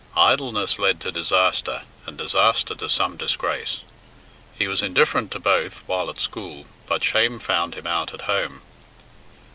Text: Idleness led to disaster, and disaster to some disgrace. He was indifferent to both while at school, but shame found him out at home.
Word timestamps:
Idleness 0.17 0.79
led 0.79 0.99
to 1.01 1.11
disaster, 1.11 1.83
and 2.07 2.17
disaster 2.17 2.73
to 2.73 2.89
some 2.89 3.17
disgrace. 3.17 3.81
He 4.57 4.67
was 4.67 4.81
indifferent 4.81 5.29
to 5.33 5.39
both 5.39 5.83
while 5.85 6.09
at 6.09 6.19
school, 6.19 6.65
but 6.87 7.03
shame 7.03 7.37
found 7.37 7.75
him 7.75 7.85
out 7.85 8.11
at 8.11 8.21
home. 8.21 8.63